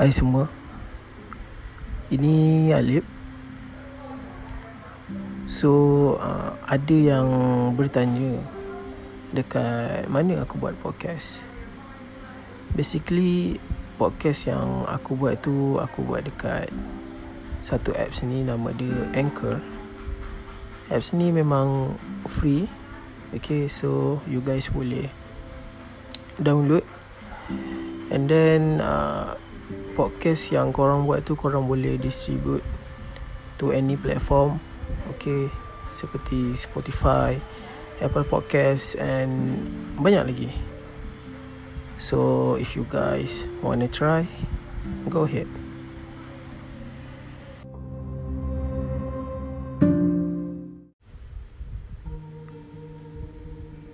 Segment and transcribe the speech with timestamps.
[0.00, 0.48] Hai semua.
[2.08, 3.04] Ini Alip.
[5.44, 7.28] So uh, Ada yang
[7.76, 8.40] bertanya
[9.28, 11.44] Dekat mana aku buat podcast?
[12.72, 13.60] Basically
[14.00, 16.72] Podcast yang aku buat tu Aku buat dekat
[17.60, 19.60] Satu apps ni Nama dia Anchor.
[20.88, 22.72] Apps ni memang Free.
[23.36, 25.12] Okay so You guys boleh
[26.40, 26.88] Download.
[28.08, 29.36] And then uh,
[29.94, 32.64] Podcast yang korang buat tu Korang boleh distribute
[33.60, 34.62] To any platform.
[35.16, 35.52] Okay
[35.92, 37.36] Seperti Spotify
[38.00, 39.64] Apple Podcast And
[40.00, 40.50] Banyak lagi.
[42.00, 44.24] So If you guys Wanna try
[45.10, 45.48] Go ahead.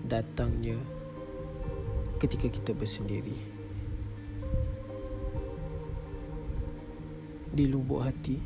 [0.07, 0.79] Datangnya
[2.23, 3.56] ketika kita bersendiri.
[7.57, 8.37] Di lubuk hati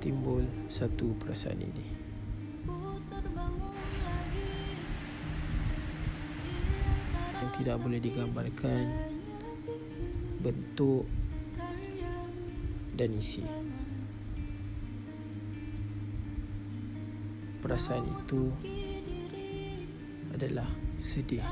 [0.00, 1.86] timbul satu perasaan ini.
[7.36, 8.84] Yang tidak boleh digambarkan
[10.40, 11.04] bentuk
[12.96, 13.44] dan isi.
[17.60, 18.48] Perasaan itu
[20.32, 21.44] adalah sedih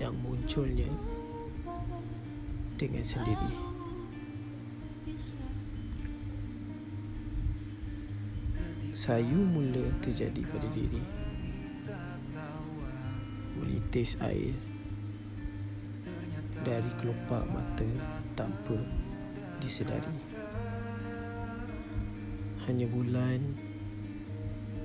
[0.00, 1.15] yang munculnya
[2.76, 3.52] dengan sendiri.
[8.92, 11.04] Sayu mula terjadi pada diri.
[13.56, 14.52] Menitis air
[16.64, 17.88] dari kelopak mata
[18.36, 18.76] tanpa
[19.60, 20.16] disedari.
[22.68, 23.40] Hanya bulan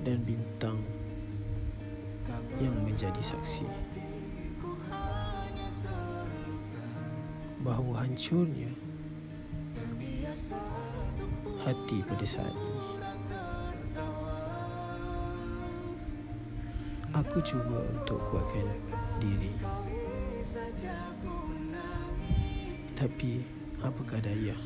[0.04, 0.80] dan bintang
[2.60, 3.66] yang menjadi saksi
[7.62, 8.70] bahawa hancurnya
[11.62, 12.82] hati pada saat ini.
[17.12, 18.66] Aku cuba untuk kuatkan
[19.22, 19.52] diri.
[22.98, 23.44] Tapi
[23.78, 24.56] apakah daya?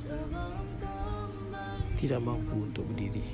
[2.00, 3.24] Tidak mampu untuk berdiri.